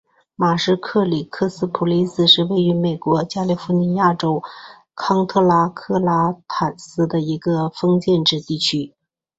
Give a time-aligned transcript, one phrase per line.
[0.35, 4.41] 马什克里克斯普林斯是位于美国加利福尼亚州
[4.95, 6.03] 康特拉科斯
[6.47, 8.95] 塔县的一个非建制地区。